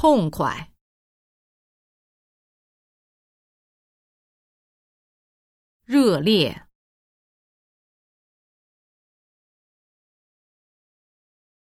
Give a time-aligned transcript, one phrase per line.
[0.00, 0.72] 痛快、
[5.82, 6.68] 热烈、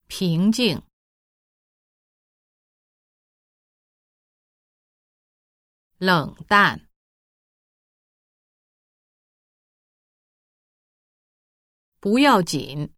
[0.08, 0.82] 平静、
[5.98, 6.88] 冷淡、
[12.00, 12.95] 不要紧。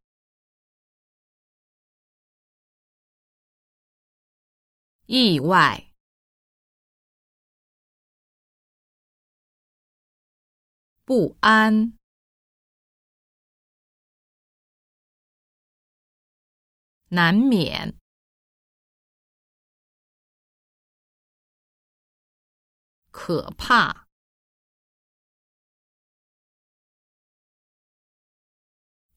[5.11, 5.91] 意外，
[11.07, 11.97] 不安，
[17.09, 17.99] 难免，
[23.11, 24.07] 可怕，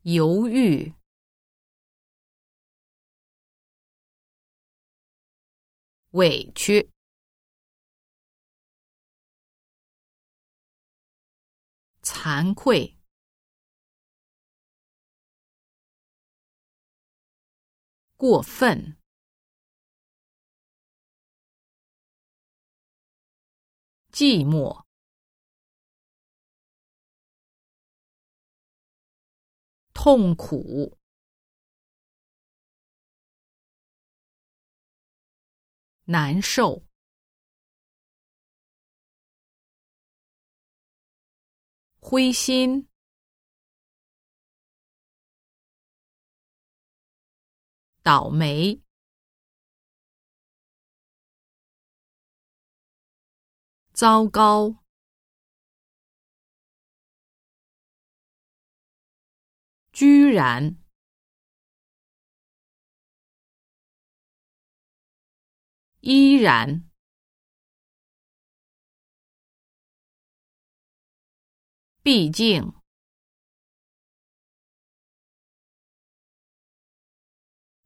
[0.03, 1.00] 犹豫。
[6.11, 6.91] 委屈，
[12.03, 12.97] 惭愧，
[18.17, 18.97] 过分，
[24.11, 24.85] 寂寞，
[29.93, 31.00] 痛苦。
[36.05, 36.83] 难受，
[41.99, 42.89] 灰心，
[48.03, 48.81] 倒霉，
[53.93, 54.83] 糟糕，
[59.93, 60.80] 居然。
[66.01, 66.89] 依然，
[72.01, 72.73] 毕竟，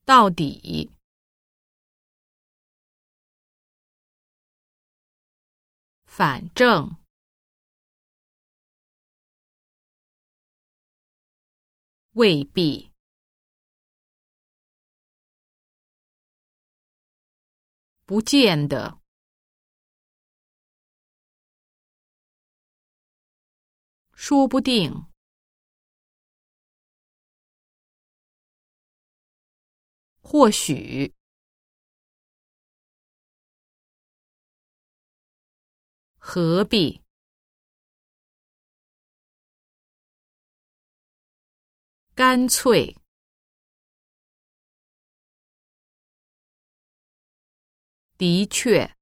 [0.05, 0.91] 到底，
[6.05, 6.95] 反正，
[12.13, 12.94] 未必。
[18.05, 19.01] 不见得，
[24.13, 25.07] 说不定，
[30.21, 31.15] 或许，
[36.19, 37.03] 何必，
[42.13, 42.95] 干脆。
[48.17, 48.95] 的确，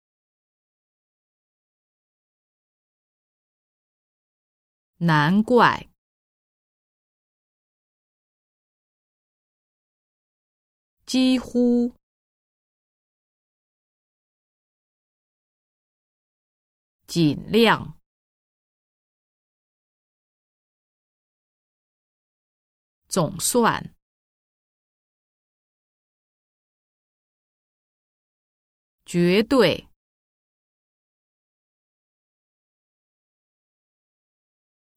[4.98, 5.90] 难怪，
[11.06, 11.94] 几乎，
[17.06, 18.00] 尽量，
[23.08, 23.94] 总算。
[29.14, 29.88] 绝对，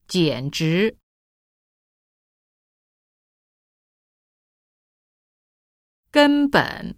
[0.07, 0.97] 简直，
[6.09, 6.97] 根本，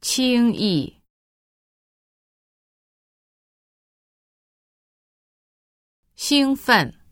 [0.00, 1.00] 轻易，
[6.16, 7.03] 兴奋。